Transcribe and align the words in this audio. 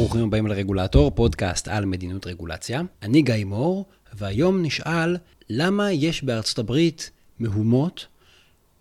ברוכים 0.00 0.24
הבאים 0.24 0.46
לרגולטור, 0.46 1.10
פודקאסט 1.10 1.68
על 1.68 1.84
מדיניות 1.84 2.26
רגולציה. 2.26 2.82
אני 3.02 3.22
גיא 3.22 3.44
מור, 3.44 3.86
והיום 4.14 4.62
נשאל 4.62 5.16
למה 5.50 5.92
יש 5.92 6.24
בארצות 6.24 6.58
הברית 6.58 7.10
מהומות, 7.38 8.06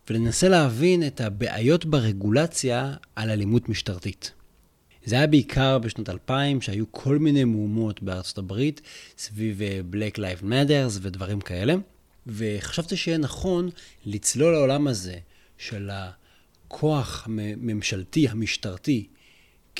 וננסה 0.09 0.49
להבין 0.49 1.07
את 1.07 1.21
הבעיות 1.21 1.85
ברגולציה 1.85 2.93
על 3.15 3.29
אלימות 3.29 3.69
משטרתית. 3.69 4.31
זה 5.05 5.15
היה 5.15 5.27
בעיקר 5.27 5.77
בשנות 5.77 6.09
2000, 6.09 6.61
שהיו 6.61 6.85
כל 6.91 7.17
מיני 7.17 7.43
מהומות 7.43 8.03
בארצות 8.03 8.37
הברית 8.37 8.81
סביב 9.17 9.61
אה, 9.61 9.79
Black 9.91 10.17
Lives 10.17 10.43
Matters 10.43 10.99
ודברים 11.01 11.41
כאלה, 11.41 11.75
וחשבתי 12.27 12.97
שיהיה 12.97 13.17
נכון 13.17 13.69
לצלול 14.05 14.53
לעולם 14.53 14.87
הזה 14.87 15.15
של 15.57 15.89
הכוח 15.93 17.27
הממשלתי, 17.27 18.27
המשטרתי, 18.27 19.07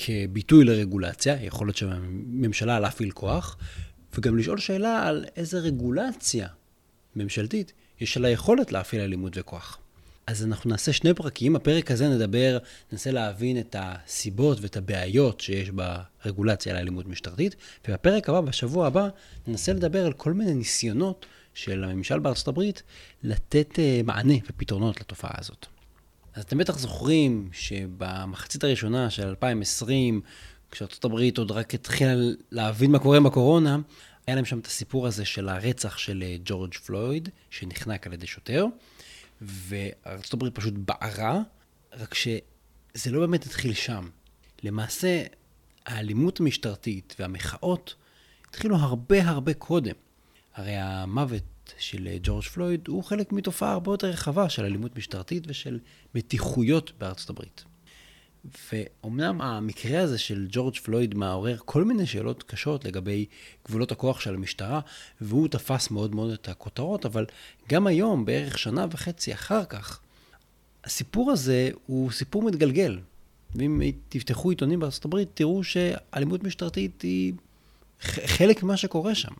כביטוי 0.05 0.65
לרגולציה, 0.65 1.43
יכול 1.43 1.67
להיות 1.67 1.77
שהממשלה 1.77 2.79
להפעיל 2.79 3.11
כוח, 3.11 3.57
וגם 4.17 4.37
לשאול 4.37 4.57
שאלה 4.57 5.07
על 5.07 5.25
איזה 5.35 5.59
רגולציה 5.59 6.47
ממשלתית 7.15 7.73
יש 7.99 8.17
לה 8.17 8.29
יכולת 8.29 8.71
להפעיל 8.71 9.01
אלימות 9.01 9.33
וכוח. 9.35 9.77
אז 10.27 10.43
אנחנו 10.43 10.69
נעשה 10.69 10.93
שני 10.93 11.13
פרקים. 11.13 11.53
בפרק 11.53 11.91
הזה 11.91 12.09
נדבר, 12.09 12.57
ננסה 12.91 13.11
להבין 13.11 13.59
את 13.59 13.75
הסיבות 13.79 14.57
ואת 14.61 14.77
הבעיות 14.77 15.41
שיש 15.41 15.69
ברגולציה 15.69 16.73
לאלימות 16.73 17.07
משטרתית, 17.07 17.55
ובפרק 17.87 18.29
הבא, 18.29 18.41
בשבוע 18.41 18.87
הבא, 18.87 19.09
ננסה 19.47 19.73
לדבר 19.73 20.05
על 20.05 20.13
כל 20.13 20.33
מיני 20.33 20.53
ניסיונות 20.53 21.25
של 21.53 21.83
הממשל 21.83 22.19
בארצות 22.19 22.47
הברית 22.47 22.83
לתת 23.23 23.69
uh, 23.73 24.05
מענה 24.05 24.33
ופתרונות 24.49 25.01
לתופעה 25.01 25.31
הזאת. 25.37 25.65
אז 26.39 26.43
אתם 26.45 26.57
בטח 26.57 26.77
זוכרים 26.77 27.49
שבמחצית 27.51 28.63
הראשונה 28.63 29.09
של 29.09 29.27
2020, 29.27 30.21
כשארצות 30.71 31.05
הברית 31.05 31.37
עוד 31.37 31.51
רק 31.51 31.73
התחילה 31.73 32.13
להבין 32.51 32.91
מה 32.91 32.99
קורה 32.99 33.17
עם 33.17 33.25
הקורונה, 33.25 33.77
היה 34.27 34.35
להם 34.35 34.45
שם 34.45 34.59
את 34.59 34.65
הסיפור 34.65 35.07
הזה 35.07 35.25
של 35.25 35.49
הרצח 35.49 35.97
של 35.97 36.23
אה, 36.23 36.35
ג'ורג' 36.45 36.73
פלויד, 36.73 37.29
שנחנק 37.49 38.07
על 38.07 38.13
ידי 38.13 38.27
שוטר, 38.27 38.65
וארצות 39.41 40.33
הברית 40.33 40.55
פשוט 40.55 40.73
בערה, 40.77 41.41
רק 41.93 42.13
שזה 42.13 43.11
לא 43.11 43.19
באמת 43.19 43.45
התחיל 43.45 43.73
שם. 43.73 44.09
למעשה, 44.63 45.23
האלימות 45.85 46.39
המשטרתית 46.39 47.15
והמחאות 47.19 47.95
התחילו 48.49 48.75
הרבה 48.75 49.29
הרבה 49.29 49.53
קודם. 49.53 49.95
הרי 50.55 50.75
המוות 50.75 51.43
של 51.77 52.07
אה, 52.07 52.17
ג'ורג' 52.23 52.43
פלויד 52.43 52.87
הוא 52.87 53.03
חלק 53.03 53.31
מתופעה 53.31 53.71
הרבה 53.71 53.91
יותר 53.91 54.07
רחבה 54.07 54.49
של 54.49 54.65
אלימות 54.65 54.97
משטרתית 54.97 55.43
ושל 55.47 55.79
מתיחויות 56.15 56.91
בארצות 56.97 57.29
הברית. 57.29 57.63
ואומנם 58.71 59.41
המקרה 59.41 60.01
הזה 60.01 60.17
של 60.17 60.47
ג'ורג' 60.51 60.75
פלויד 60.75 61.15
מעורר 61.15 61.57
כל 61.65 61.83
מיני 61.83 62.05
שאלות 62.05 62.43
קשות 62.43 62.85
לגבי 62.85 63.25
גבולות 63.67 63.91
הכוח 63.91 64.19
של 64.19 64.35
המשטרה, 64.35 64.79
והוא 65.21 65.47
תפס 65.47 65.91
מאוד 65.91 66.15
מאוד 66.15 66.31
את 66.31 66.49
הכותרות, 66.49 67.05
אבל 67.05 67.25
גם 67.69 67.87
היום, 67.87 68.25
בערך 68.25 68.57
שנה 68.57 68.85
וחצי 68.91 69.33
אחר 69.33 69.65
כך, 69.65 69.99
הסיפור 70.83 71.31
הזה 71.31 71.69
הוא 71.85 72.11
סיפור 72.11 72.43
מתגלגל. 72.43 72.99
ואם 73.55 73.81
תפתחו 74.09 74.49
עיתונים 74.49 74.79
בארצות 74.79 75.05
הברית, 75.05 75.29
תראו 75.33 75.63
שאלימות 75.63 76.43
משטרתית 76.43 77.01
היא 77.01 77.33
חלק 78.01 78.63
ממה 78.63 78.77
שקורה 78.77 79.15
שם. 79.15 79.33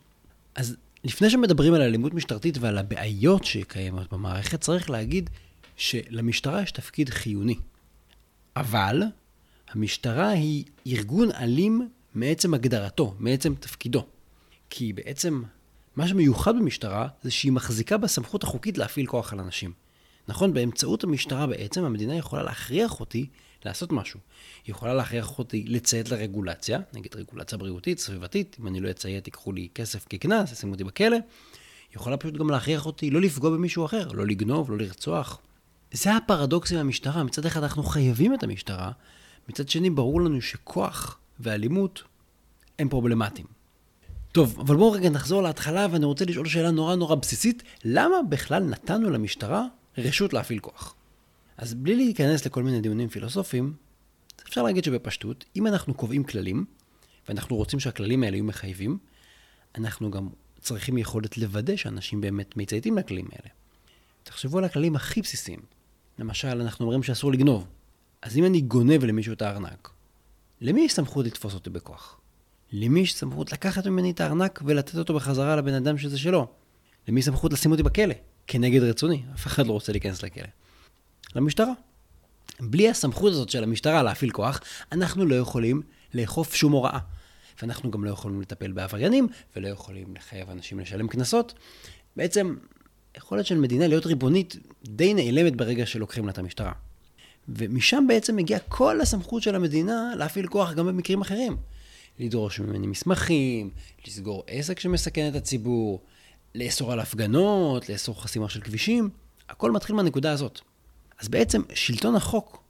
אז 0.54 0.76
לפני 1.04 1.30
שמדברים 1.30 1.74
על 1.74 1.82
אלימות 1.82 2.14
משטרתית 2.14 2.58
ועל 2.58 2.78
הבעיות 2.78 3.44
שקיימות 3.44 4.12
במערכת, 4.12 4.60
צריך 4.60 4.90
להגיד 4.90 5.30
שלמשטרה 5.76 6.62
יש 6.62 6.72
תפקיד 6.72 7.10
חיוני. 7.10 7.56
אבל 8.56 9.02
המשטרה 9.70 10.28
היא 10.28 10.64
ארגון 10.86 11.32
אלים 11.32 11.88
מעצם 12.14 12.54
הגדרתו, 12.54 13.14
מעצם 13.18 13.54
תפקידו. 13.54 14.06
כי 14.70 14.92
בעצם 14.92 15.42
מה 15.96 16.08
שמיוחד 16.08 16.56
במשטרה 16.56 17.08
זה 17.22 17.30
שהיא 17.30 17.52
מחזיקה 17.52 17.96
בסמכות 17.96 18.42
החוקית 18.42 18.78
להפעיל 18.78 19.06
כוח 19.06 19.32
על 19.32 19.40
אנשים. 19.40 19.72
נכון, 20.28 20.54
באמצעות 20.54 21.04
המשטרה 21.04 21.46
בעצם 21.46 21.84
המדינה 21.84 22.16
יכולה 22.16 22.42
להכריח 22.42 23.00
אותי 23.00 23.26
לעשות 23.64 23.92
משהו. 23.92 24.20
היא 24.66 24.74
יכולה 24.74 24.94
להכריח 24.94 25.38
אותי 25.38 25.64
לציית 25.68 26.10
לרגולציה, 26.10 26.78
נגיד 26.92 27.14
רגולציה 27.16 27.58
בריאותית, 27.58 27.98
סביבתית, 27.98 28.56
אם 28.60 28.66
אני 28.66 28.80
לא 28.80 28.90
אציית 28.90 29.26
ייקחו 29.26 29.52
לי 29.52 29.68
כסף 29.74 30.06
כקנס, 30.08 30.52
ישימו 30.52 30.72
אותי 30.72 30.84
בכלא. 30.84 31.16
היא 31.16 31.96
יכולה 31.96 32.16
פשוט 32.16 32.34
גם 32.34 32.50
להכריח 32.50 32.86
אותי 32.86 33.10
לא 33.10 33.20
לפגוע 33.20 33.50
במישהו 33.50 33.84
אחר, 33.84 34.12
לא 34.12 34.26
לגנוב, 34.26 34.70
לא 34.70 34.78
לרצוח. 34.78 35.38
זה 35.92 36.16
הפרדוקס 36.16 36.72
עם 36.72 36.78
המשטרה, 36.78 37.24
מצד 37.24 37.46
אחד 37.46 37.62
אנחנו 37.62 37.82
חייבים 37.82 38.34
את 38.34 38.42
המשטרה, 38.42 38.90
מצד 39.48 39.68
שני 39.68 39.90
ברור 39.90 40.20
לנו 40.20 40.40
שכוח 40.40 41.18
ואלימות 41.40 42.02
הם 42.78 42.88
פרובלמטיים. 42.88 43.46
טוב, 44.32 44.60
אבל 44.60 44.76
בואו 44.76 44.92
רגע 44.92 45.10
נחזור 45.10 45.42
להתחלה 45.42 45.86
ואני 45.90 46.04
רוצה 46.04 46.24
לשאול 46.24 46.48
שאלה 46.48 46.70
נורא 46.70 46.94
נורא 46.94 47.14
בסיסית, 47.14 47.62
למה 47.84 48.16
בכלל 48.28 48.64
נתנו 48.64 49.10
למשטרה 49.10 49.66
רשות 49.98 50.32
להפעיל 50.32 50.58
כוח? 50.58 50.94
אז 51.60 51.74
בלי 51.74 51.96
להיכנס 51.96 52.46
לכל 52.46 52.62
מיני 52.62 52.80
דיונים 52.80 53.08
פילוסופיים, 53.08 53.74
אפשר 54.48 54.62
להגיד 54.62 54.84
שבפשטות, 54.84 55.44
אם 55.56 55.66
אנחנו 55.66 55.94
קובעים 55.94 56.24
כללים, 56.24 56.64
ואנחנו 57.28 57.56
רוצים 57.56 57.80
שהכללים 57.80 58.22
האלה 58.22 58.36
יהיו 58.36 58.44
מחייבים, 58.44 58.98
אנחנו 59.78 60.10
גם 60.10 60.28
צריכים 60.60 60.98
יכולת 60.98 61.38
לוודא 61.38 61.76
שאנשים 61.76 62.20
באמת 62.20 62.56
מצייתים 62.56 62.98
לכללים 62.98 63.28
האלה. 63.32 63.48
תחשבו 64.22 64.58
על 64.58 64.64
הכללים 64.64 64.96
הכי 64.96 65.22
בסיסיים. 65.22 65.60
למשל, 66.18 66.60
אנחנו 66.60 66.84
אומרים 66.84 67.02
שאסור 67.02 67.32
לגנוב. 67.32 67.66
אז 68.22 68.36
אם 68.36 68.44
אני 68.44 68.60
גונב 68.60 69.04
למישהו 69.04 69.32
את 69.32 69.42
הארנק, 69.42 69.90
למי 70.60 70.80
יש 70.80 70.92
סמכות 70.92 71.26
לתפוס 71.26 71.54
אותי 71.54 71.70
בכוח? 71.70 72.20
למי 72.72 73.00
יש 73.00 73.14
סמכות 73.14 73.52
לקחת 73.52 73.86
ממני 73.86 74.10
את 74.10 74.20
הארנק 74.20 74.62
ולתת 74.64 74.96
אותו 74.96 75.14
בחזרה 75.14 75.56
לבן 75.56 75.74
אדם 75.74 75.98
שזה 75.98 76.18
שלו? 76.18 76.48
למי 77.08 77.20
יש 77.20 77.26
סמכות 77.26 77.52
לשים 77.52 77.70
אותי 77.70 77.82
בכלא? 77.82 78.14
כנגד 78.46 78.82
רצוני, 78.82 79.22
אף 79.34 79.46
אחד 79.46 79.66
לא 79.66 79.72
רוצה 79.72 79.92
להיכנס 79.92 80.22
לכלא. 80.22 80.48
למשטרה. 81.36 81.72
בלי 82.60 82.88
הסמכות 82.88 83.32
הזאת 83.32 83.48
של 83.48 83.62
המשטרה 83.62 84.02
להפעיל 84.02 84.30
כוח, 84.30 84.60
אנחנו 84.92 85.26
לא 85.26 85.34
יכולים 85.34 85.82
לאכוף 86.14 86.54
שום 86.54 86.72
הוראה. 86.72 86.98
ואנחנו 87.62 87.90
גם 87.90 88.04
לא 88.04 88.10
יכולים 88.10 88.40
לטפל 88.40 88.72
בעבריינים, 88.72 89.28
ולא 89.56 89.68
יכולים 89.68 90.14
לחייב 90.16 90.50
אנשים 90.50 90.80
לשלם 90.80 91.08
קנסות. 91.08 91.54
בעצם, 92.16 92.56
יכולת 93.16 93.46
של 93.46 93.58
מדינה 93.58 93.86
להיות 93.86 94.06
ריבונית 94.06 94.56
די 94.84 95.14
נעלמת 95.14 95.56
ברגע 95.56 95.86
שלוקחים 95.86 96.24
לה 96.24 96.30
את 96.30 96.38
המשטרה. 96.38 96.72
ומשם 97.48 98.04
בעצם 98.08 98.36
מגיעה 98.36 98.60
כל 98.60 99.00
הסמכות 99.00 99.42
של 99.42 99.54
המדינה 99.54 100.12
להפעיל 100.16 100.46
כוח 100.46 100.72
גם 100.72 100.86
במקרים 100.86 101.20
אחרים. 101.20 101.56
לדרוש 102.18 102.60
ממני 102.60 102.86
מסמכים, 102.86 103.70
לסגור 104.06 104.44
עסק 104.46 104.80
שמסכן 104.80 105.28
את 105.28 105.34
הציבור, 105.34 106.00
לאסור 106.54 106.92
על 106.92 107.00
הפגנות, 107.00 107.88
לאסור 107.88 108.22
חסימה 108.22 108.48
של 108.48 108.60
כבישים, 108.60 109.10
הכל 109.48 109.70
מתחיל 109.70 109.96
מהנקודה 109.96 110.32
הזאת. 110.32 110.60
אז 111.20 111.28
בעצם 111.28 111.62
שלטון 111.74 112.16
החוק 112.16 112.62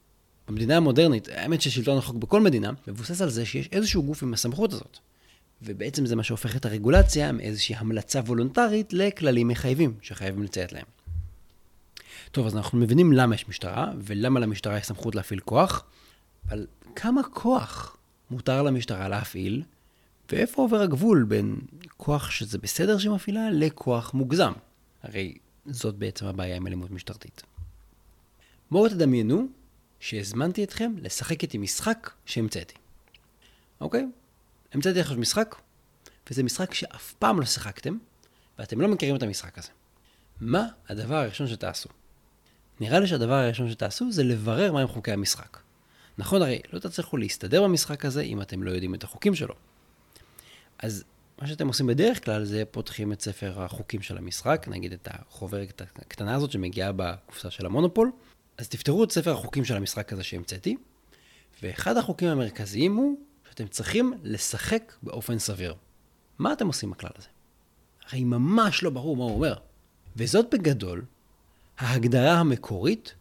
במדינה 0.47 0.77
המודרנית, 0.77 1.27
האמת 1.29 1.61
ששלטון 1.61 1.97
החוק 1.97 2.15
בכל 2.15 2.41
מדינה, 2.41 2.71
מבוסס 2.87 3.21
על 3.21 3.29
זה 3.29 3.45
שיש 3.45 3.69
איזשהו 3.71 4.03
גוף 4.03 4.23
עם 4.23 4.33
הסמכות 4.33 4.73
הזאת. 4.73 4.97
ובעצם 5.61 6.05
זה 6.05 6.15
מה 6.15 6.23
שהופך 6.23 6.55
את 6.55 6.65
הרגולציה 6.65 7.31
מאיזושהי 7.31 7.75
המלצה 7.75 8.19
וולונטרית 8.19 8.93
לכללים 8.93 9.47
מחייבים 9.47 9.93
שחייבים 10.01 10.43
לציית 10.43 10.73
להם. 10.73 10.85
טוב, 12.31 12.47
אז 12.47 12.55
אנחנו 12.55 12.77
מבינים 12.77 13.13
למה 13.13 13.35
יש 13.35 13.49
משטרה, 13.49 13.91
ולמה 13.97 14.39
למשטרה 14.39 14.77
יש 14.77 14.85
סמכות 14.85 15.15
להפעיל 15.15 15.39
כוח, 15.39 15.83
אבל 16.49 16.67
כמה 16.95 17.21
כוח 17.23 17.97
מותר 18.31 18.61
למשטרה 18.61 19.09
להפעיל, 19.09 19.63
ואיפה 20.31 20.61
עובר 20.61 20.81
הגבול 20.81 21.23
בין 21.23 21.55
כוח 21.97 22.29
שזה 22.29 22.57
בסדר 22.57 22.97
שמפעילה 22.97 23.49
לכוח 23.51 24.13
מוגזם? 24.13 24.51
הרי 25.03 25.37
זאת 25.65 25.95
בעצם 25.95 26.25
הבעיה 26.25 26.55
עם 26.55 26.67
אלימות 26.67 26.91
משטרתית. 26.91 27.43
בואו 28.71 28.89
תדמיינו 28.89 29.47
שהזמנתי 29.99 30.63
אתכם 30.63 30.93
לשחק 31.01 31.43
איתי 31.43 31.57
משחק 31.57 32.11
שהמצאתי. 32.25 32.75
אוקיי? 33.81 34.07
המצאתי 34.73 34.99
לכם 34.99 35.21
משחק, 35.21 35.55
וזה 36.29 36.43
משחק 36.43 36.73
שאף 36.73 37.13
פעם 37.13 37.39
לא 37.39 37.45
שיחקתם, 37.45 37.97
ואתם 38.59 38.81
לא 38.81 38.87
מכירים 38.87 39.15
את 39.15 39.23
המשחק 39.23 39.57
הזה. 39.57 39.69
מה 40.41 40.67
הדבר 40.89 41.15
הראשון 41.15 41.47
שתעשו? 41.47 41.89
נראה 42.79 42.99
לי 42.99 43.07
שהדבר 43.07 43.33
הראשון 43.33 43.71
שתעשו 43.71 44.11
זה 44.11 44.23
לברר 44.23 44.71
מהם 44.71 44.87
חוקי 44.87 45.11
המשחק. 45.11 45.57
נכון, 46.17 46.41
הרי 46.41 46.59
לא 46.73 46.79
תצליחו 46.79 47.17
להסתדר 47.17 47.63
במשחק 47.63 48.05
הזה 48.05 48.21
אם 48.21 48.41
אתם 48.41 48.63
לא 48.63 48.71
יודעים 48.71 48.95
את 48.95 49.03
החוקים 49.03 49.35
שלו. 49.35 49.55
אז 50.79 51.03
מה 51.41 51.47
שאתם 51.47 51.67
עושים 51.67 51.87
בדרך 51.87 52.25
כלל 52.25 52.43
זה 52.43 52.63
פותחים 52.71 53.13
את 53.13 53.21
ספר 53.21 53.61
החוקים 53.61 54.01
של 54.01 54.17
המשחק, 54.17 54.65
נגיד 54.69 54.93
את 54.93 55.07
החוברת 55.11 55.81
הקטנה 55.95 56.35
הזאת 56.35 56.51
שמגיעה 56.51 56.91
בקופסה 56.91 57.51
של 57.51 57.65
המונופול, 57.65 58.11
אז 58.57 58.67
תפתרו 58.69 59.03
את 59.03 59.11
ספר 59.11 59.31
החוקים 59.31 59.65
של 59.65 59.75
המשחק 59.77 60.13
הזה 60.13 60.23
שהמצאתי, 60.23 60.75
ואחד 61.63 61.97
החוקים 61.97 62.27
המרכזיים 62.27 62.95
הוא 62.95 63.17
שאתם 63.49 63.67
צריכים 63.67 64.13
לשחק 64.23 64.93
באופן 65.03 65.39
סביר. 65.39 65.75
מה 66.39 66.53
אתם 66.53 66.67
עושים 66.67 66.91
בכלל 66.91 67.09
הזה? 67.17 67.27
הרי 68.09 68.23
ממש 68.23 68.83
לא 68.83 68.89
ברור 68.89 69.17
מה 69.17 69.23
הוא 69.23 69.33
אומר. 69.33 69.53
וזאת 70.15 70.45
בגדול 70.53 71.05
ההגדרה 71.77 72.33
המקורית 72.33 73.15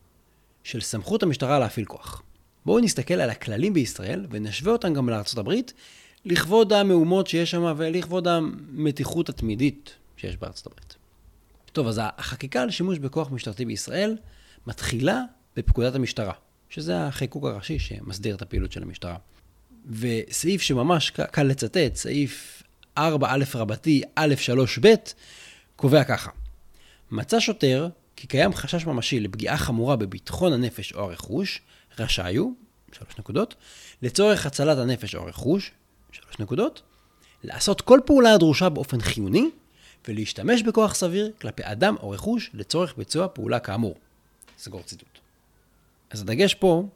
של 0.64 0.80
סמכות 0.80 1.22
המשטרה 1.22 1.58
להפעיל 1.58 1.86
כוח. 1.86 2.22
בואו 2.66 2.80
נסתכל 2.80 3.14
על 3.14 3.30
הכללים 3.30 3.74
בישראל 3.74 4.26
ונשווה 4.30 4.72
אותם 4.72 4.94
גם 4.94 5.06
הברית, 5.38 5.72
לכבוד 6.24 6.72
המהומות 6.72 7.26
שיש 7.26 7.50
שם 7.50 7.74
ולכבוד 7.76 8.28
המתיחות 8.28 9.28
התמידית 9.28 9.94
שיש 10.16 10.36
הברית. 10.66 10.96
טוב, 11.72 11.86
אז 11.86 12.00
החקיקה 12.02 12.62
על 12.62 12.70
שימוש 12.70 12.98
בכוח 12.98 13.30
משטרתי 13.30 13.64
בישראל 13.64 14.16
מתחילה 14.66 15.22
בפקודת 15.56 15.94
המשטרה, 15.94 16.32
שזה 16.68 17.06
החיקוק 17.06 17.44
הראשי 17.44 17.78
שמסדיר 17.78 18.34
את 18.36 18.42
הפעילות 18.42 18.72
של 18.72 18.82
המשטרה. 18.82 19.16
וסעיף 19.90 20.62
שממש 20.62 21.10
קל 21.10 21.42
לצטט, 21.42 21.94
סעיף 21.94 22.62
4א 22.98 23.00
רבתי 23.54 24.02
א3ב, 24.18 24.86
קובע 25.76 26.04
ככה: 26.04 26.30
מצא 27.10 27.40
שוטר 27.40 27.88
כי 28.16 28.26
קיים 28.26 28.54
חשש 28.54 28.86
ממשי 28.86 29.20
לפגיעה 29.20 29.56
חמורה 29.56 29.96
בביטחון 29.96 30.52
הנפש 30.52 30.92
או 30.92 31.00
הרכוש, 31.00 31.60
רשאי 31.98 32.36
הוא, 32.36 32.54
שלוש 32.92 33.18
נקודות, 33.18 33.54
לצורך 34.02 34.46
הצלת 34.46 34.78
הנפש 34.78 35.14
או 35.14 35.22
הרכוש, 35.22 35.70
שלוש 36.12 36.38
נקודות, 36.38 36.82
לעשות 37.44 37.80
כל 37.80 38.00
פעולה 38.06 38.34
הדרושה 38.34 38.68
באופן 38.68 39.00
חיוני, 39.00 39.50
ולהשתמש 40.08 40.62
בכוח 40.62 40.94
סביר 40.94 41.30
כלפי 41.40 41.62
אדם 41.64 41.96
או 42.02 42.10
רכוש 42.10 42.50
לצורך 42.54 42.94
ביצוע 42.96 43.28
פעולה 43.28 43.58
כאמור. 43.58 43.94
סגור 44.60 44.82
ציטוט. 44.82 45.18
אז 46.10 46.22
הדגש 46.22 46.54
פה 46.54 46.88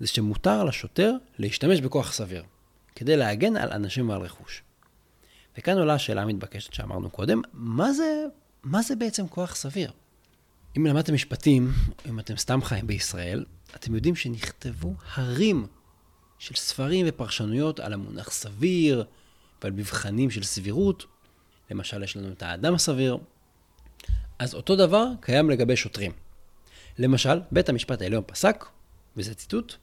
זה 0.00 0.06
שמותר 0.06 0.64
לשוטר 0.64 1.12
להשתמש 1.38 1.80
בכוח 1.80 2.12
סביר, 2.12 2.44
כדי 2.94 3.16
להגן 3.16 3.56
על 3.56 3.72
אנשים 3.72 4.08
ועל 4.08 4.20
רכוש. 4.20 4.62
וכאן 5.58 5.78
עולה 5.78 5.94
השאלה 5.94 6.22
המתבקשת 6.22 6.72
שאמרנו 6.72 7.10
קודם, 7.10 7.42
מה 7.52 7.92
זה, 7.92 8.24
מה 8.62 8.82
זה 8.82 8.96
בעצם 8.96 9.28
כוח 9.28 9.54
סביר? 9.54 9.92
אם 10.76 10.86
למדתם 10.86 11.14
משפטים, 11.14 11.72
אם 12.08 12.18
אתם 12.18 12.36
סתם 12.36 12.62
חיים 12.62 12.86
בישראל, 12.86 13.44
אתם 13.76 13.94
יודעים 13.94 14.16
שנכתבו 14.16 14.94
הרים 15.14 15.66
של 16.38 16.54
ספרים 16.54 17.06
ופרשנויות 17.08 17.80
על 17.80 17.92
המונח 17.92 18.30
סביר 18.30 19.04
ועל 19.62 19.72
מבחנים 19.72 20.30
של 20.30 20.42
סבירות. 20.42 21.06
למשל, 21.70 22.02
יש 22.02 22.16
לנו 22.16 22.32
את 22.32 22.42
האדם 22.42 22.74
הסביר. 22.74 23.18
אז 24.38 24.54
אותו 24.54 24.76
דבר 24.76 25.06
קיים 25.20 25.50
לגבי 25.50 25.76
שוטרים. 25.76 26.12
למשל, 26.98 27.40
בית 27.52 27.68
המשפט 27.68 28.02
העליון 28.02 28.22
פסק, 28.26 28.64
וזה 29.16 29.34
ציטוט, 29.34 29.74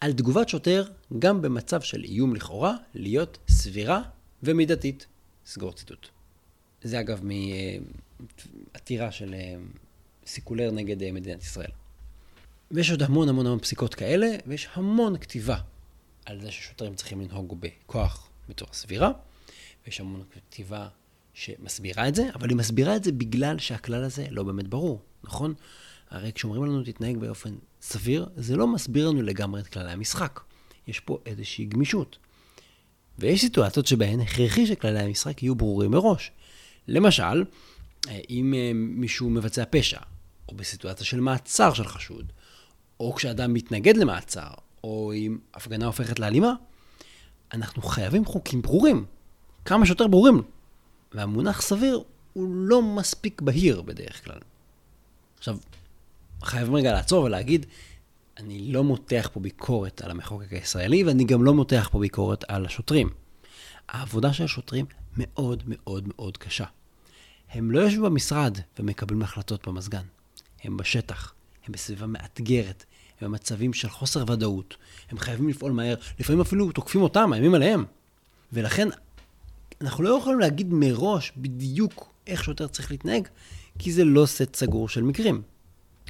על 0.00 0.12
תגובת 0.12 0.48
שוטר 0.48 0.84
גם 1.18 1.42
במצב 1.42 1.80
של 1.80 2.04
איום 2.04 2.34
לכאורה 2.34 2.76
להיות 2.94 3.38
סבירה 3.48 4.02
ומידתית. 4.42 5.06
סגור 5.46 5.72
ציטוט. 5.72 6.08
זה 6.82 7.00
אגב 7.00 7.20
מעתירה 8.72 9.12
של 9.12 9.34
אה, 9.34 9.54
סיקולר 10.26 10.70
נגד 10.70 11.02
אה, 11.02 11.12
מדינת 11.12 11.42
ישראל. 11.42 11.70
ויש 12.70 12.90
עוד 12.90 13.02
המון 13.02 13.28
המון 13.28 13.46
המון 13.46 13.58
פסיקות 13.58 13.94
כאלה, 13.94 14.36
ויש 14.46 14.68
המון 14.74 15.18
כתיבה 15.18 15.58
על 16.26 16.40
זה 16.40 16.50
ששוטרים 16.50 16.94
צריכים 16.94 17.20
לנהוג 17.20 17.60
בכוח 17.60 18.30
בצורה 18.48 18.72
סבירה, 18.72 19.10
ויש 19.86 20.00
המון 20.00 20.22
כתיבה 20.30 20.88
שמסבירה 21.34 22.08
את 22.08 22.14
זה, 22.14 22.28
אבל 22.34 22.48
היא 22.48 22.56
מסבירה 22.56 22.96
את 22.96 23.04
זה 23.04 23.12
בגלל 23.12 23.58
שהכלל 23.58 24.04
הזה 24.04 24.26
לא 24.30 24.42
באמת 24.42 24.68
ברור, 24.68 25.02
נכון? 25.24 25.54
הרי 26.10 26.32
כשאומרים 26.32 26.64
לנו 26.64 26.82
תתנהג 26.84 27.16
באופן 27.16 27.54
סביר, 27.82 28.26
זה 28.36 28.56
לא 28.56 28.66
מסביר 28.66 29.08
לנו 29.08 29.22
לגמרי 29.22 29.60
את 29.60 29.66
כללי 29.66 29.92
המשחק. 29.92 30.40
יש 30.86 31.00
פה 31.00 31.18
איזושהי 31.26 31.64
גמישות. 31.64 32.18
ויש 33.18 33.40
סיטואציות 33.40 33.86
שבהן 33.86 34.20
הכרחי 34.20 34.66
שכללי 34.66 35.00
המשחק 35.00 35.42
יהיו 35.42 35.54
ברורים 35.54 35.90
מראש. 35.90 36.30
למשל, 36.88 37.44
אם 38.30 38.54
אה, 38.56 38.70
מישהו 38.74 39.30
מבצע 39.30 39.64
פשע, 39.70 40.00
או 40.48 40.54
בסיטואציה 40.54 41.06
של 41.06 41.20
מעצר 41.20 41.74
של 41.74 41.84
חשוד, 41.84 42.32
או 43.00 43.14
כשאדם 43.14 43.54
מתנגד 43.54 43.96
למעצר, 43.96 44.50
או 44.84 45.12
אם 45.14 45.38
הפגנה 45.54 45.86
הופכת 45.86 46.18
לאלימה, 46.18 46.52
אנחנו 47.52 47.82
חייבים 47.82 48.24
חוקים 48.24 48.62
ברורים, 48.62 49.04
כמה 49.64 49.86
שיותר 49.86 50.06
ברורים. 50.06 50.42
והמונח 51.12 51.62
סביר 51.62 52.02
הוא 52.32 52.48
לא 52.54 52.82
מספיק 52.82 53.40
בהיר 53.40 53.82
בדרך 53.82 54.24
כלל. 54.24 54.38
עכשיו, 55.38 55.58
חייבים 56.42 56.74
רגע 56.74 56.92
לעצור 56.92 57.24
ולהגיד, 57.24 57.66
אני 58.38 58.72
לא 58.72 58.84
מותח 58.84 59.30
פה 59.32 59.40
ביקורת 59.40 60.02
על 60.02 60.10
המחוקק 60.10 60.52
הישראלי, 60.52 61.04
ואני 61.04 61.24
גם 61.24 61.44
לא 61.44 61.54
מותח 61.54 61.88
פה 61.92 61.98
ביקורת 61.98 62.44
על 62.48 62.66
השוטרים. 62.66 63.10
העבודה 63.88 64.32
של 64.32 64.44
השוטרים 64.44 64.86
מאוד 65.16 65.62
מאוד 65.66 66.08
מאוד 66.08 66.36
קשה. 66.36 66.64
הם 67.50 67.70
לא 67.70 67.80
יושבים 67.80 68.02
במשרד 68.02 68.58
ומקבלים 68.78 69.22
החלטות 69.22 69.68
במזגן. 69.68 70.02
הם 70.64 70.76
בשטח, 70.76 71.32
הם 71.66 71.72
בסביבה 71.72 72.06
מאתגרת, 72.06 72.84
הם 73.20 73.28
במצבים 73.28 73.72
של 73.72 73.88
חוסר 73.88 74.24
ודאות, 74.30 74.76
הם 75.10 75.18
חייבים 75.18 75.48
לפעול 75.48 75.72
מהר, 75.72 75.94
לפעמים 76.20 76.40
אפילו 76.40 76.72
תוקפים 76.72 77.02
אותם, 77.02 77.30
מאיימים 77.30 77.54
עליהם. 77.54 77.84
ולכן, 78.52 78.88
אנחנו 79.80 80.04
לא 80.04 80.18
יכולים 80.18 80.38
להגיד 80.38 80.66
מראש 80.70 81.32
בדיוק 81.36 82.12
איך 82.26 82.44
שוטר 82.44 82.66
צריך 82.66 82.90
להתנהג, 82.90 83.28
כי 83.78 83.92
זה 83.92 84.04
לא 84.04 84.26
סט 84.26 84.56
סגור 84.56 84.88
של 84.88 85.02
מקרים. 85.02 85.42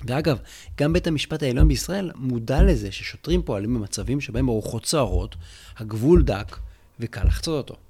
ואגב, 0.06 0.39
גם 0.79 0.93
בית 0.93 1.06
המשפט 1.06 1.43
העליון 1.43 1.69
בישראל 1.69 2.11
מודע 2.15 2.62
לזה 2.62 2.93
ששוטרים 2.93 3.43
פועלים 3.43 3.75
במצבים 3.75 4.21
שבהם 4.21 4.49
הרוחות 4.49 4.87
סוערות, 4.87 5.37
הגבול 5.77 6.23
דק 6.23 6.56
וקל 7.00 7.25
לחצות 7.27 7.71
אותו. 7.71 7.81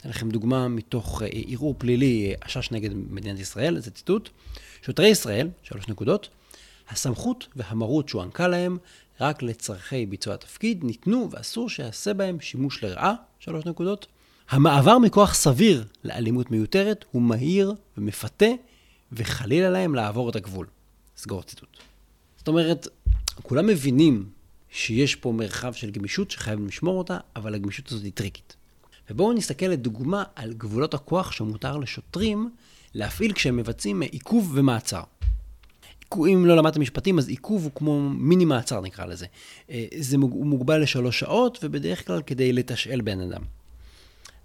אתן 0.00 0.08
לכם 0.08 0.30
דוגמה 0.30 0.68
מתוך 0.68 1.22
אה, 1.22 1.28
ערעור 1.46 1.74
פלילי, 1.78 2.34
השש 2.42 2.70
נגד 2.70 2.90
מדינת 3.10 3.38
ישראל, 3.38 3.80
זה 3.80 3.90
ציטוט. 3.90 4.28
שוטרי 4.82 5.08
ישראל, 5.08 5.48
שלוש 5.62 5.88
נקודות, 5.88 6.28
הסמכות 6.88 7.48
והמרות 7.56 8.08
שהוענקה 8.08 8.48
להם 8.48 8.78
רק 9.20 9.42
לצרכי 9.42 10.06
ביצוע 10.06 10.34
התפקיד 10.34 10.84
ניתנו 10.84 11.28
ואסור 11.30 11.70
שיעשה 11.70 12.14
בהם 12.14 12.40
שימוש 12.40 12.84
לרעה, 12.84 13.14
שלוש 13.38 13.64
נקודות. 13.64 14.06
המעבר 14.50 14.98
מכוח 14.98 15.34
סביר 15.34 15.84
לאלימות 16.04 16.50
מיותרת 16.50 17.04
הוא 17.10 17.22
מהיר 17.22 17.74
ומפתה, 17.98 18.46
וחלילה 19.12 19.70
להם 19.70 19.94
לעבור 19.94 20.30
את 20.30 20.36
הגבול. 20.36 20.66
סגור 21.16 21.42
ציטוט. 21.42 21.68
זאת 22.38 22.48
אומרת, 22.48 22.88
כולם 23.42 23.66
מבינים 23.66 24.28
שיש 24.70 25.14
פה 25.14 25.32
מרחב 25.32 25.72
של 25.72 25.90
גמישות 25.90 26.30
שחייבים 26.30 26.66
לשמור 26.66 26.98
אותה, 26.98 27.18
אבל 27.36 27.54
הגמישות 27.54 27.92
הזאת 27.92 28.04
היא 28.04 28.12
טריקית. 28.12 28.56
ובואו 29.10 29.32
נסתכל 29.32 29.66
לדוגמה 29.66 30.24
על 30.34 30.52
גבולות 30.52 30.94
הכוח 30.94 31.32
שמותר 31.32 31.76
לשוטרים 31.76 32.50
להפעיל 32.94 33.32
כשהם 33.32 33.56
מבצעים 33.56 34.02
עיכוב 34.02 34.52
ומעצר. 34.54 35.02
אם 36.14 36.46
לא 36.46 36.56
למדת 36.56 36.76
משפטים, 36.76 37.18
אז 37.18 37.28
עיכוב 37.28 37.64
הוא 37.64 37.70
כמו 37.74 38.00
מיני 38.10 38.44
מעצר 38.44 38.80
נקרא 38.80 39.04
לזה. 39.04 39.26
אה, 39.70 39.86
זה 39.98 40.18
מוגבל 40.18 40.82
לשלוש 40.82 41.20
שעות, 41.20 41.58
ובדרך 41.62 42.06
כלל 42.06 42.22
כדי 42.22 42.52
לתשאל 42.52 43.00
בן 43.00 43.20
אדם. 43.20 43.42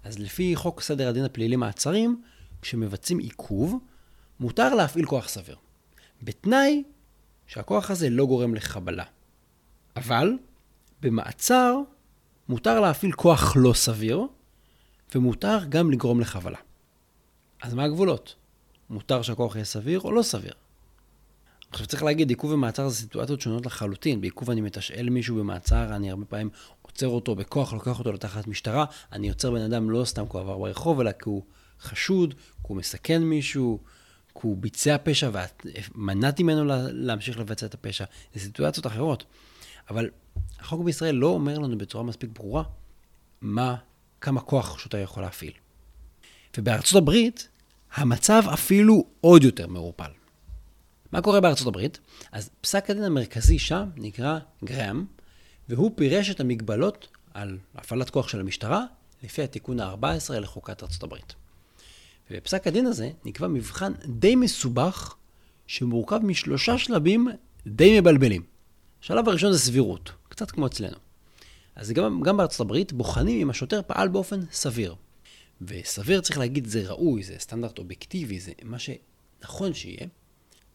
אז 0.04 0.18
לפי 0.18 0.56
חוק 0.56 0.80
סדר 0.80 1.08
הדין 1.08 1.24
הפלילי 1.24 1.56
מעצרים, 1.56 2.22
כשמבצעים 2.62 3.18
עיכוב, 3.18 3.78
מותר 4.40 4.74
להפעיל 4.74 5.06
כוח 5.06 5.28
סביר. 5.28 5.56
בתנאי 6.22 6.82
שהכוח 7.46 7.90
הזה 7.90 8.10
לא 8.10 8.26
גורם 8.26 8.54
לחבלה. 8.54 9.04
אבל 9.96 10.32
במעצר 11.00 11.76
מותר 12.48 12.80
להפעיל 12.80 13.12
כוח 13.12 13.56
לא 13.56 13.72
סביר, 13.72 14.26
ומותר 15.14 15.58
גם 15.68 15.90
לגרום 15.90 16.20
לחבלה. 16.20 16.58
אז 17.62 17.74
מה 17.74 17.84
הגבולות? 17.84 18.34
מותר 18.90 19.22
שהכוח 19.22 19.56
יהיה 19.56 19.64
סביר 19.64 20.00
או 20.00 20.12
לא 20.12 20.22
סביר? 20.22 20.52
עכשיו 21.70 21.86
צריך 21.86 22.02
להגיד, 22.02 22.30
עיכוב 22.30 22.52
ומעצר 22.52 22.88
זה 22.88 22.96
סיטואציות 22.96 23.40
שונות 23.40 23.66
לחלוטין. 23.66 24.20
בעיכוב 24.20 24.50
אני 24.50 24.60
מתשאל 24.60 25.10
מישהו 25.10 25.36
במעצר, 25.36 25.96
אני 25.96 26.10
הרבה 26.10 26.24
פעמים 26.24 26.50
עוצר 26.82 27.06
אותו 27.06 27.34
בכוח, 27.34 27.72
לוקח 27.72 27.98
אותו 27.98 28.12
לתחת 28.12 28.46
משטרה. 28.46 28.84
אני 29.12 29.28
עוצר 29.28 29.50
בן 29.50 29.60
אדם 29.60 29.90
לא 29.90 30.04
סתם 30.04 30.24
כי 30.26 30.32
הוא 30.32 30.40
עבר 30.40 30.58
ברחוב, 30.58 31.00
אלא 31.00 31.12
כי 31.12 31.24
הוא 31.24 31.42
חשוד, 31.80 32.34
כי 32.34 32.62
הוא 32.62 32.76
מסכן 32.76 33.22
מישהו, 33.22 33.78
כי 34.34 34.40
הוא 34.42 34.56
ביצע 34.56 34.96
פשע 35.02 35.30
ומנעתי 35.94 36.42
ממנו 36.42 36.64
להמשיך 36.92 37.38
לבצע 37.38 37.66
את 37.66 37.74
הפשע. 37.74 38.04
זה 38.34 38.40
סיטואציות 38.40 38.86
אחרות. 38.86 39.24
אבל 39.90 40.10
החוק 40.60 40.84
בישראל 40.84 41.14
לא 41.14 41.26
אומר 41.26 41.58
לנו 41.58 41.78
בצורה 41.78 42.04
מספיק 42.04 42.30
ברורה 42.30 42.62
מה, 43.40 43.76
כמה 44.20 44.40
כוח 44.40 44.78
שוטר 44.78 44.98
יכול 44.98 45.22
להפעיל. 45.22 45.52
ובארצות 46.58 47.02
הברית, 47.02 47.48
המצב 47.94 48.42
אפילו 48.52 49.04
עוד 49.20 49.42
יותר 49.42 49.66
מעורפל. 49.66 50.10
מה 51.12 51.22
קורה 51.22 51.40
בארצות 51.40 51.66
הברית? 51.66 51.98
אז 52.32 52.50
פסק 52.60 52.90
הדין 52.90 53.04
המרכזי 53.04 53.58
שם 53.58 53.88
נקרא 53.96 54.38
גראם, 54.64 55.04
והוא 55.68 55.90
פירש 55.96 56.30
את 56.30 56.40
המגבלות 56.40 57.08
על 57.34 57.58
הפעלת 57.74 58.10
כוח 58.10 58.28
של 58.28 58.40
המשטרה 58.40 58.84
לפי 59.22 59.42
התיקון 59.42 59.80
ה-14 59.80 60.32
לחוקת 60.32 60.82
ארצות 60.82 61.02
הברית. 61.02 61.34
ובפסק 62.32 62.66
הדין 62.66 62.86
הזה 62.86 63.10
נקבע 63.24 63.48
מבחן 63.48 63.92
די 64.06 64.36
מסובך, 64.36 65.14
שמורכב 65.66 66.18
משלושה 66.18 66.78
שלבים 66.78 67.28
די 67.66 68.00
מבלבלים. 68.00 68.42
השלב 69.02 69.28
הראשון 69.28 69.52
זה 69.52 69.58
סבירות, 69.58 70.12
קצת 70.28 70.50
כמו 70.50 70.66
אצלנו. 70.66 70.96
אז 71.76 71.92
גם, 71.92 72.20
גם 72.22 72.36
בארצות 72.36 72.60
הברית 72.60 72.92
בוחנים 72.92 73.40
אם 73.40 73.50
השוטר 73.50 73.80
פעל 73.86 74.08
באופן 74.08 74.40
סביר. 74.52 74.94
וסביר 75.62 76.20
צריך 76.20 76.38
להגיד 76.38 76.66
זה 76.66 76.90
ראוי, 76.90 77.22
זה 77.22 77.34
סטנדרט 77.38 77.78
אובייקטיבי, 77.78 78.40
זה 78.40 78.52
מה 78.62 78.76
שנכון 78.78 79.74
שיהיה, 79.74 80.06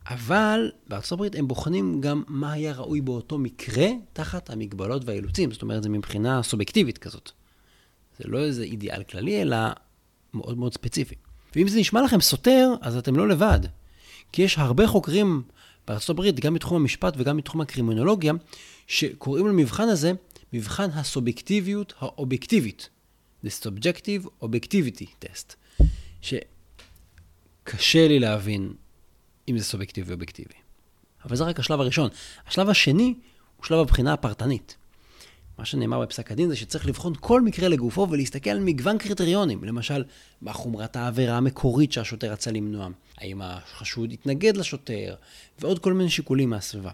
אבל 0.10 0.72
בארצות 0.88 1.12
הברית 1.12 1.36
הם 1.36 1.48
בוחנים 1.48 2.02
גם 2.02 2.24
מה 2.28 2.52
היה 2.52 2.74
ראוי 2.74 3.02
באותו 3.02 3.38
מקרה 3.38 3.88
תחת 4.14 4.50
המגבלות 4.50 5.06
והאילוצים. 5.06 5.52
זאת 5.52 5.62
אומרת, 5.62 5.84
זה 5.84 5.90
מבחינה 5.90 6.44
סובייקטיבית 6.44 6.98
כזאת. 6.98 7.32
זה 8.20 8.24
לא 8.28 8.40
איזה 8.40 8.64
אידיאל 8.64 9.04
כללי, 9.04 9.42
אלא 9.42 9.58
מאוד 10.34 10.58
מאוד 10.58 10.74
ספציפי. 10.74 11.16
ואם 11.56 11.68
זה 11.68 11.80
נשמע 11.80 12.02
לכם 12.02 12.22
סותר, 12.22 12.74
אז 12.82 12.98
אתם 12.98 13.16
לא 13.16 13.28
לבד. 13.28 13.60
כי 14.32 14.42
יש 14.42 14.58
הרבה 14.58 14.88
חוקרים 14.88 15.44
הברית, 15.88 16.40
גם 16.40 16.54
בתחום 16.54 16.82
המשפט 16.82 17.14
וגם 17.18 17.38
בתחום 17.38 17.62
הקרימינולוגיה, 17.62 18.34
שקוראים 18.88 19.48
למבחן 19.48 19.90
הזה 19.90 20.12
מבחן 20.54 20.90
הסובייקטיביות 20.90 21.94
האובייקטיבית. 22.00 22.90
The 23.46 23.50
Subjective 23.64 24.44
Objectivity 24.44 25.26
Test. 25.26 25.56
שקשה 26.22 28.08
לי 28.08 28.20
להבין 28.20 28.74
אם 29.50 29.58
זה 29.58 29.64
סובייקטיבי 29.64 30.10
או 30.10 30.14
אובייקטיבי. 30.14 30.54
אבל 31.26 31.36
זה 31.36 31.44
רק 31.44 31.60
השלב 31.60 31.80
הראשון. 31.80 32.10
השלב 32.48 32.70
השני 32.70 33.14
הוא 33.58 33.66
שלב 33.66 33.80
הבחינה 33.80 34.14
הפרטנית. 34.14 34.78
מה 35.58 35.66
שנאמר 35.66 36.02
בפסק 36.02 36.32
הדין 36.32 36.50
זה 36.50 36.56
שצריך 36.56 36.88
לבחון 36.88 37.14
כל 37.20 37.42
מקרה 37.42 37.68
לגופו 37.68 38.08
ולהסתכל 38.10 38.50
על 38.50 38.60
מגוון 38.60 38.98
קריטריונים. 38.98 39.64
למשל, 39.64 40.04
מה 40.42 40.54
חומרת 40.54 40.96
העבירה 40.96 41.38
המקורית 41.38 41.92
שהשוטר 41.92 42.32
רצה 42.32 42.52
למנוע, 42.52 42.88
האם 43.18 43.42
החשוד 43.42 44.12
התנגד 44.12 44.58
לשוטר, 44.58 45.16
ועוד 45.60 45.80
כל 45.80 45.94
מיני 45.94 46.10
שיקולים 46.10 46.50
מהסביבה. 46.50 46.92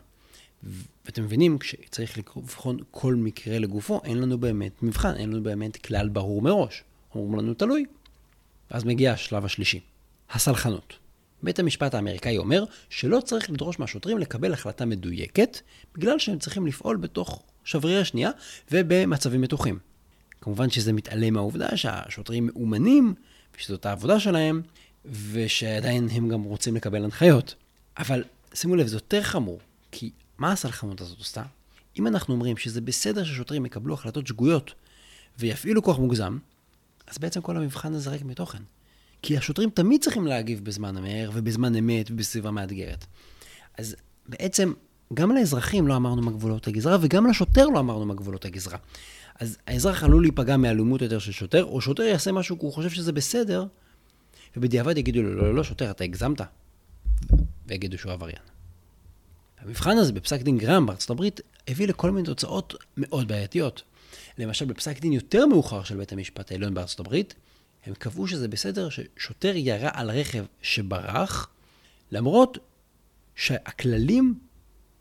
ואתם 1.05 1.23
מבינים, 1.23 1.57
כשצריך 1.57 2.17
לבחון 2.17 2.77
כל 2.91 3.15
מקרה 3.15 3.59
לגופו, 3.59 4.01
אין 4.03 4.17
לנו 4.17 4.37
באמת 4.37 4.83
מבחן, 4.83 5.15
אין 5.15 5.29
לנו 5.29 5.43
באמת 5.43 5.77
כלל 5.77 6.09
ברור 6.09 6.41
מראש. 6.41 6.83
אומרים 7.15 7.39
לנו 7.39 7.53
תלוי. 7.53 7.85
ואז 8.71 8.83
מגיע 8.83 9.13
השלב 9.13 9.45
השלישי, 9.45 9.79
הסלחנות. 10.31 11.02
בית 11.43 11.59
המשפט 11.59 11.93
האמריקאי 11.93 12.37
אומר 12.37 12.63
שלא 12.89 13.19
צריך 13.25 13.49
לדרוש 13.49 13.79
מהשוטרים 13.79 14.17
לקבל 14.17 14.53
החלטה 14.53 14.85
מדויקת, 14.85 15.57
בגלל 15.95 16.19
שהם 16.19 16.39
צריכים 16.39 16.67
לפעול 16.67 16.97
בתוך 16.97 17.43
שבריר 17.63 18.01
השנייה 18.01 18.31
ובמצבים 18.71 19.41
מתוחים. 19.41 19.79
כמובן 20.41 20.69
שזה 20.69 20.93
מתעלם 20.93 21.33
מהעובדה 21.33 21.77
שהשוטרים 21.77 22.45
מאומנים, 22.45 23.13
ושזאת 23.57 23.85
העבודה 23.85 24.19
שלהם, 24.19 24.61
ושעדיין 25.31 26.07
הם 26.11 26.29
גם 26.29 26.43
רוצים 26.43 26.75
לקבל 26.75 27.03
הנחיות. 27.03 27.55
אבל 27.97 28.23
שימו 28.53 28.75
לב, 28.75 28.87
זה 28.87 28.95
יותר 28.95 29.23
חמור, 29.23 29.59
כי 29.91 30.11
מה 30.37 30.51
הסלחנות 30.51 31.01
הזאת 31.01 31.17
עושה? 31.19 31.43
אם 31.99 32.07
אנחנו 32.07 32.33
אומרים 32.33 32.57
שזה 32.57 32.81
בסדר 32.81 33.23
ששוטרים 33.23 33.65
יקבלו 33.65 33.93
החלטות 33.93 34.27
שגויות 34.27 34.73
ויפעילו 35.39 35.83
כוח 35.83 35.99
מוגזם, 35.99 36.37
אז 37.07 37.17
בעצם 37.17 37.41
כל 37.41 37.57
המבחן 37.57 37.93
הזה 37.93 38.09
ריק 38.09 38.23
מתוכן. 38.23 38.63
כי 39.23 39.37
השוטרים 39.37 39.69
תמיד 39.69 40.03
צריכים 40.03 40.27
להגיב 40.27 40.65
בזמן 40.65 40.97
המהר 40.97 41.31
ובזמן 41.33 41.75
אמת 41.75 42.11
ובסביבה 42.11 42.51
מאתגרת. 42.51 43.05
אז 43.77 43.95
בעצם 44.27 44.73
גם 45.13 45.35
לאזרחים 45.35 45.87
לא 45.87 45.95
אמרנו 45.95 46.21
מה 46.21 46.31
גבולות 46.31 46.67
הגזרה, 46.67 46.97
וגם 47.01 47.27
לשוטר 47.27 47.65
לא 47.65 47.79
אמרנו 47.79 48.05
מה 48.05 48.13
גבולות 48.13 48.45
הגזרה. 48.45 48.77
אז 49.39 49.57
האזרח 49.67 50.03
עלול 50.03 50.21
להיפגע 50.21 50.57
מאלימות 50.57 51.01
יותר 51.01 51.19
של 51.19 51.31
שוטר, 51.31 51.63
או 51.63 51.81
שוטר 51.81 52.03
יעשה 52.03 52.31
משהו 52.31 52.59
כי 52.59 52.65
הוא 52.65 52.73
חושב 52.73 52.89
שזה 52.89 53.11
בסדר, 53.11 53.65
ובדיעבד 54.57 54.97
יגידו 54.97 55.21
לו, 55.21 55.35
לא, 55.35 55.43
לא, 55.43 55.55
לא, 55.55 55.63
שוטר, 55.63 55.91
אתה 55.91 56.03
הגזמת, 56.03 56.41
ויגידו 57.67 57.97
שהוא 57.97 58.11
עבריין. 58.11 58.37
המבחן 59.59 59.97
הזה 59.97 60.13
בפסק 60.13 60.41
דין 60.41 60.57
גרם 60.57 60.85
בארצות 60.85 61.09
הברית 61.09 61.41
הביא 61.67 61.87
לכל 61.87 62.11
מיני 62.11 62.25
תוצאות 62.25 62.75
מאוד 62.97 63.27
בעייתיות. 63.27 63.83
למשל, 64.37 64.65
בפסק 64.65 64.99
דין 64.99 65.13
יותר 65.13 65.45
מאוחר 65.45 65.83
של 65.83 65.97
בית 65.97 66.11
המשפט 66.11 66.51
העליון 66.51 66.73
בארצות 66.73 66.99
הברית, 66.99 67.35
הם 67.85 67.93
קבעו 67.93 68.27
שזה 68.27 68.47
בסדר 68.47 68.89
ששוטר 68.89 69.55
ירה 69.55 69.89
על 69.93 70.11
רכב 70.11 70.45
שברח, 70.61 71.49
למרות 72.11 72.57
שהכללים 73.35 74.39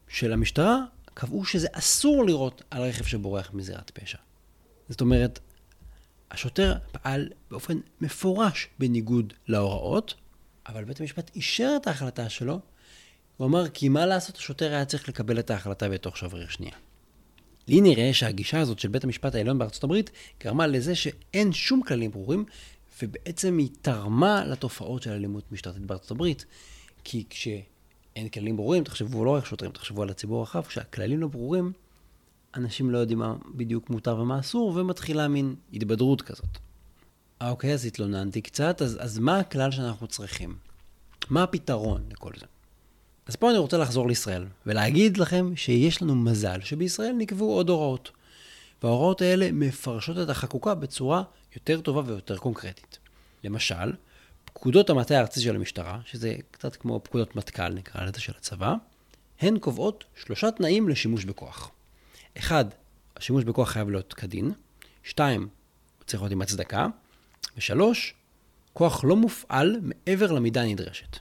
של 0.08 0.32
המשטרה 0.32 0.78
קבעו 1.14 1.44
שזה 1.44 1.68
אסור 1.72 2.24
לירות 2.24 2.62
על 2.70 2.82
רכב 2.82 3.04
שבורח 3.04 3.50
מזירת 3.52 3.90
פשע. 3.90 4.18
זאת 4.88 5.00
אומרת, 5.00 5.38
השוטר 6.30 6.74
פעל 6.92 7.28
באופן 7.50 7.78
מפורש 8.00 8.68
בניגוד 8.78 9.32
להוראות, 9.48 10.14
אבל 10.66 10.84
בית 10.84 11.00
המשפט 11.00 11.30
אישר 11.34 11.72
את 11.82 11.86
ההחלטה 11.86 12.28
שלו, 12.28 12.60
הוא 13.36 13.46
אמר 13.46 13.68
כי 13.68 13.88
מה 13.88 14.06
לעשות, 14.06 14.36
השוטר 14.36 14.72
היה 14.72 14.84
צריך 14.84 15.08
לקבל 15.08 15.38
את 15.38 15.50
ההחלטה 15.50 15.88
בתוך 15.88 16.16
שבריר 16.16 16.48
שנייה. 16.48 16.74
לי 17.69 17.81
נראה 17.81 18.14
שהגישה 18.14 18.61
הזאת 18.61 18.78
של 18.78 18.88
בית 18.88 19.04
המשפט 19.04 19.35
העליון 19.35 19.59
בארצות 19.59 19.85
הברית 19.85 20.11
גרמה 20.45 20.66
לזה 20.66 20.95
שאין 20.95 21.52
שום 21.52 21.83
כללים 21.83 22.11
ברורים, 22.11 22.45
ובעצם 23.02 23.59
היא 23.59 23.69
תרמה 23.83 24.45
לתופעות 24.45 25.02
של 25.02 25.11
אלימות 25.11 25.52
משטרתית 25.52 25.83
בארצות 25.83 26.11
הברית. 26.11 26.45
כי 27.04 27.25
כשאין 27.31 28.28
כללים 28.33 28.57
ברורים, 28.57 28.85
תחשבו 28.85 29.25
לא 29.25 29.31
רק 29.31 29.47
שוטרים, 29.47 29.73
תחשבו 29.73 30.02
על 30.02 30.11
הציבור 30.11 30.38
הרחב, 30.38 30.62
כשהכללים 30.62 31.21
לא 31.21 31.26
ברורים, 31.26 31.73
אנשים 32.54 32.90
לא 32.90 32.99
יודעים 32.99 33.19
מה 33.19 33.35
בדיוק 33.54 33.90
מותר 33.90 34.19
ומה 34.19 34.40
אסור, 34.40 34.76
ומתחילה 34.76 35.28
מין 35.28 35.54
התבדרות 35.73 36.23
כזאת. 36.23 36.59
אוקיי, 37.40 37.75
אז 37.75 37.85
התלוננתי 37.85 38.40
קצת, 38.40 38.83
אז, 38.83 38.99
אז 39.00 39.19
מה 39.19 39.38
הכלל 39.38 39.71
שאנחנו 39.71 40.07
צריכים? 40.07 40.57
מה 41.31 41.42
הפתרון 41.42 42.02
לכל 42.11 42.33
זה? 42.40 42.47
אז 43.26 43.36
פה 43.36 43.50
אני 43.50 43.58
רוצה 43.58 43.78
לחזור 43.78 44.08
לישראל, 44.08 44.46
ולהגיד 44.66 45.16
לכם 45.16 45.56
שיש 45.56 46.02
לנו 46.02 46.14
מזל 46.14 46.60
שבישראל 46.60 47.12
נקבעו 47.18 47.52
עוד 47.52 47.68
הוראות. 47.68 48.10
וההוראות 48.82 49.22
האלה 49.22 49.52
מפרשות 49.52 50.18
את 50.18 50.28
החקוקה 50.28 50.74
בצורה 50.74 51.22
יותר 51.56 51.80
טובה 51.80 52.02
ויותר 52.06 52.38
קונקרטית. 52.38 52.98
למשל, 53.44 53.92
פקודות 54.44 54.90
המטה 54.90 55.16
הארצי 55.16 55.40
של 55.40 55.56
המשטרה, 55.56 56.00
שזה 56.04 56.36
קצת 56.50 56.76
כמו 56.76 57.00
פקודות 57.04 57.36
מטכ"ל 57.36 57.68
נקרא 57.68 58.04
לזה 58.04 58.20
של 58.20 58.32
הצבא, 58.38 58.74
הן 59.40 59.58
קובעות 59.58 60.04
שלושה 60.24 60.50
תנאים 60.50 60.88
לשימוש 60.88 61.24
בכוח. 61.24 61.70
אחד, 62.38 62.64
השימוש 63.16 63.44
בכוח 63.44 63.70
חייב 63.70 63.90
להיות 63.90 64.12
כדין. 64.12 64.52
שתיים, 65.02 65.40
הוא 65.40 66.04
צריך 66.06 66.22
להיות 66.22 66.32
עם 66.32 66.42
הצדקה. 66.42 66.86
ושלוש, 67.56 68.14
כוח 68.72 69.04
לא 69.04 69.16
מופעל 69.16 69.80
מעבר 69.82 70.32
למידה 70.32 70.62
הנדרשת. 70.62 71.18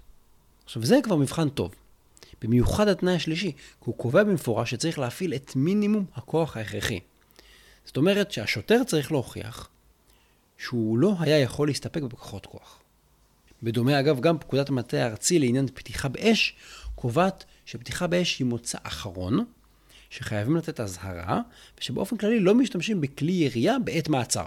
עכשיו, 0.65 0.85
זה 0.85 0.99
כבר 1.03 1.15
מבחן 1.15 1.49
טוב. 1.49 1.75
במיוחד 2.41 2.87
התנאי 2.87 3.15
השלישי, 3.15 3.51
כי 3.51 3.57
הוא 3.79 3.97
קובע 3.97 4.23
במפורש 4.23 4.71
שצריך 4.71 4.99
להפעיל 4.99 5.33
את 5.33 5.55
מינימום 5.55 6.05
הכוח 6.15 6.57
ההכרחי. 6.57 6.99
זאת 7.85 7.97
אומרת 7.97 8.31
שהשוטר 8.31 8.83
צריך 8.83 9.11
להוכיח 9.11 9.69
שהוא 10.57 10.97
לא 10.97 11.13
היה 11.19 11.39
יכול 11.39 11.67
להסתפק 11.67 12.01
בכוחות 12.01 12.45
כוח. 12.45 12.79
בדומה 13.63 13.99
אגב, 13.99 14.19
גם 14.19 14.39
פקודת 14.39 14.69
המטה 14.69 14.97
הארצי 14.97 15.39
לעניין 15.39 15.67
פתיחה 15.73 16.07
באש 16.07 16.55
קובעת 16.95 17.45
שפתיחה 17.65 18.07
באש 18.07 18.39
היא 18.39 18.47
מוצא 18.47 18.77
אחרון, 18.83 19.45
שחייבים 20.09 20.55
לתת 20.55 20.79
אזהרה, 20.79 21.41
ושבאופן 21.79 22.17
כללי 22.17 22.39
לא 22.39 22.55
משתמשים 22.55 23.01
בכלי 23.01 23.31
ירייה 23.31 23.79
בעת 23.79 24.09
מעצר. 24.09 24.45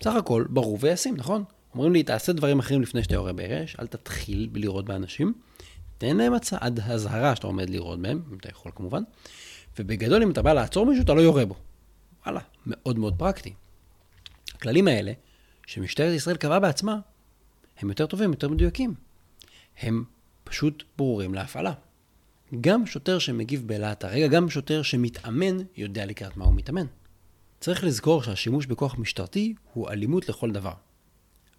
בסך 0.00 0.14
הכל 0.14 0.44
ברור 0.50 0.78
וישים, 0.80 1.16
נכון? 1.16 1.44
אומרים 1.74 1.92
לי, 1.92 2.02
תעשה 2.02 2.32
דברים 2.32 2.58
אחרים 2.58 2.82
לפני 2.82 3.02
שאתה 3.02 3.14
יורה 3.14 3.32
באש, 3.32 3.76
אל 3.80 3.86
תתחיל 3.86 4.48
בלירות 4.52 4.84
באנשים. 4.84 5.32
תן 5.98 6.16
להם 6.16 6.34
הצעד 6.34 6.80
אזהרה 6.80 7.36
שאתה 7.36 7.46
עומד 7.46 7.70
לירות 7.70 8.02
בהם, 8.02 8.22
אם 8.32 8.36
אתה 8.38 8.48
יכול 8.48 8.72
כמובן, 8.74 9.02
ובגדול 9.78 10.22
אם 10.22 10.30
אתה 10.30 10.42
בא 10.42 10.52
לעצור 10.52 10.86
מישהו, 10.86 11.04
אתה 11.04 11.14
לא 11.14 11.20
יורה 11.20 11.46
בו. 11.46 11.54
וואלה, 12.26 12.40
מאוד 12.66 12.98
מאוד 12.98 13.14
פרקטי. 13.18 13.54
הכללים 14.54 14.88
האלה, 14.88 15.12
שמשטרת 15.66 16.14
ישראל 16.14 16.36
קבעה 16.36 16.60
בעצמה, 16.60 16.98
הם 17.78 17.88
יותר 17.88 18.06
טובים, 18.06 18.30
יותר 18.30 18.48
מדויקים. 18.48 18.94
הם 19.78 20.04
פשוט 20.44 20.84
ברורים 20.96 21.34
להפעלה. 21.34 21.72
גם 22.60 22.86
שוטר 22.86 23.18
שמגיב 23.18 23.62
בלהט 23.66 24.04
הרגע, 24.04 24.26
גם 24.26 24.50
שוטר 24.50 24.82
שמתאמן, 24.82 25.56
יודע 25.76 26.06
לקראת 26.06 26.36
מה 26.36 26.44
הוא 26.44 26.54
מתאמן. 26.54 26.86
צריך 27.60 27.84
לזכור 27.84 28.22
שהשימוש 28.22 28.66
בכוח 28.66 28.98
משטרתי 28.98 29.54
הוא 29.72 29.90
אלימות 29.90 30.28
לכל 30.28 30.50
דבר. 30.50 30.72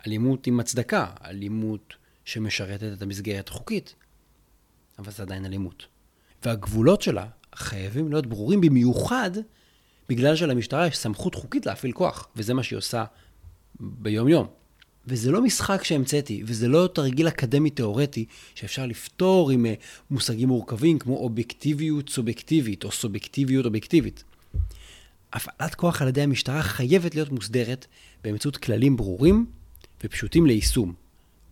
אלימות 0.07 0.47
עם 0.47 0.59
הצדקה, 0.59 1.07
אלימות 1.25 1.93
שמשרתת 2.25 2.93
את 2.97 3.01
המסגרת 3.01 3.49
החוקית, 3.49 3.95
אבל 4.99 5.11
זה 5.11 5.23
עדיין 5.23 5.45
אלימות. 5.45 5.85
והגבולות 6.45 7.01
שלה 7.01 7.25
חייבים 7.55 8.09
להיות 8.09 8.27
ברורים 8.27 8.61
במיוחד 8.61 9.31
בגלל 10.09 10.35
שלמשטרה 10.35 10.87
יש 10.87 10.97
סמכות 10.97 11.35
חוקית 11.35 11.65
להפעיל 11.65 11.91
כוח, 11.91 12.27
וזה 12.35 12.53
מה 12.53 12.63
שהיא 12.63 12.77
עושה 12.77 13.05
ביום-יום. 13.79 14.47
וזה 15.07 15.31
לא 15.31 15.41
משחק 15.41 15.83
שהמצאתי, 15.83 16.43
וזה 16.45 16.67
לא 16.67 16.89
תרגיל 16.93 17.27
אקדמי 17.27 17.69
תיאורטי 17.69 18.25
שאפשר 18.55 18.85
לפתור 18.85 19.51
עם 19.51 19.65
אה, 19.65 19.73
מושגים 20.11 20.47
מורכבים 20.47 20.99
כמו 20.99 21.17
אובייקטיביות 21.17 22.09
סובייקטיבית 22.09 22.83
או 22.83 22.91
סובייקטיביות 22.91 23.65
אובייקטיבית. 23.65 24.23
הפעלת 25.33 25.75
כוח 25.75 26.01
על 26.01 26.07
ידי 26.07 26.21
המשטרה 26.21 26.63
חייבת 26.63 27.15
להיות 27.15 27.31
מוסדרת 27.31 27.85
באמצעות 28.23 28.57
כללים 28.57 28.97
ברורים 28.97 29.45
ופשוטים 30.03 30.45
ליישום. 30.45 31.04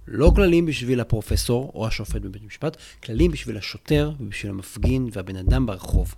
לא 0.08 0.32
כללים 0.36 0.66
בשביל 0.66 1.00
הפרופסור 1.00 1.72
או 1.76 1.88
השופט 1.88 2.22
בבית 2.22 2.42
המשפט, 2.44 2.78
כללים 3.04 3.32
בשביל 3.32 3.58
השוטר 3.58 4.12
ובשביל 4.20 4.52
המפגין 4.52 5.10
והבן 5.12 5.36
אדם 5.36 5.66
ברחוב. 5.66 6.16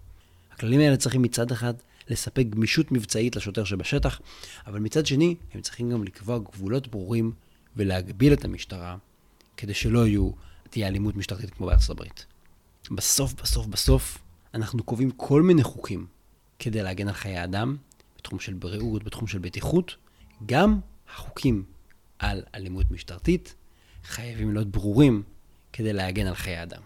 הכללים 0.52 0.80
האלה 0.80 0.98
צריכים 0.98 1.22
מצד 1.22 1.52
אחד 1.52 1.74
לספק 2.10 2.46
גמישות 2.50 2.92
מבצעית 2.92 3.36
לשוטר 3.36 3.64
שבשטח, 3.64 4.22
אבל 4.68 4.80
מצד 4.80 5.06
שני, 5.06 5.36
הם 5.54 5.62
צריכים 5.62 5.92
גם 5.92 6.04
לקבוע 6.04 6.40
גבולות 6.40 6.88
ברורים 6.88 7.32
ולהגביל 7.76 8.34
את 8.34 8.46
המשטרה, 8.46 8.98
כדי 9.58 9.74
שלא 9.74 10.08
יהיו, 10.08 10.32
תהיה 10.70 10.88
אלימות 10.88 11.16
משטרתית 11.16 11.50
כמו 11.50 11.66
בארצות 11.66 11.90
הברית. 11.90 12.26
בסוף, 12.92 13.34
בסוף, 13.34 13.66
בסוף, 13.66 14.18
אנחנו 14.54 14.84
קובעים 14.84 15.12
כל 15.12 15.42
מיני 15.42 15.64
חוקים 15.64 16.06
כדי 16.60 16.84
להגן 16.84 17.08
על 17.08 17.14
חיי 17.14 17.44
אדם, 17.44 17.78
בתחום 18.18 18.40
של 18.40 18.54
בריאות, 18.54 19.04
בתחום 19.04 19.28
של 19.28 19.40
בטיחות. 19.40 19.96
גם 20.46 20.80
החוקים 21.14 21.64
על 22.20 22.44
אלימות 22.56 22.92
משטרתית 22.92 23.56
חייבים 24.06 24.54
להיות 24.54 24.68
ברורים 24.68 25.24
כדי 25.74 25.94
להגן 25.94 26.28
על 26.28 26.36
חיי 26.36 26.64
אדם. 26.64 26.82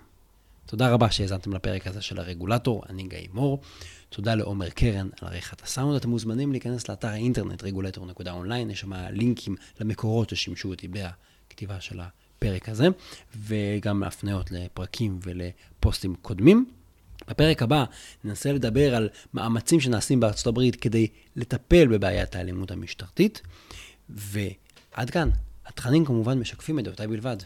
תודה 0.66 0.90
רבה 0.90 1.12
שהאזנתם 1.12 1.54
לפרק 1.54 1.88
הזה 1.88 2.02
של 2.02 2.20
הרגולטור, 2.20 2.84
אני 2.90 3.04
גיא 3.04 3.28
מור. 3.34 3.62
תודה 4.10 4.36
לעומר 4.36 4.70
קרן 4.70 5.10
על 5.22 5.28
עריכת 5.28 5.62
הסאונד. 5.62 5.96
אתם 5.96 6.10
מוזמנים 6.10 6.52
להיכנס 6.52 6.90
לאתר 6.90 7.08
האינטרנט 7.08 7.64
רגולטור.אונליין, 7.64 8.70
יש 8.70 8.80
שם 8.80 8.94
לינקים 8.94 9.56
למקורות 9.80 10.30
ששימשו 10.30 10.70
אותי 10.70 10.88
בכתיבה 10.88 11.82
של 11.82 12.00
הפרק 12.00 12.70
הזה, 12.70 12.88
וגם 13.36 14.04
הפניות 14.04 14.52
לפרקים 14.52 15.20
ולפוסטים 15.24 16.16
קודמים. 16.22 16.66
בפרק 17.28 17.62
הבא 17.62 17.86
ננסה 18.24 18.54
לדבר 18.54 18.96
על 18.96 19.10
מאמצים 19.34 19.80
שנעשים 19.80 20.20
בארצות 20.20 20.48
הברית 20.48 20.76
כדי 20.76 21.08
לטפל 21.36 21.88
בבעיית 21.88 22.36
האלימות 22.36 22.72
המשטרתית, 22.72 23.42
ועד 24.10 25.10
כאן. 25.10 25.30
התכנים 25.70 26.06
כמובן 26.06 26.40
משקפים 26.40 26.80
את 26.80 26.84
דעותיי 26.84 27.08
בלבד. 27.08 27.38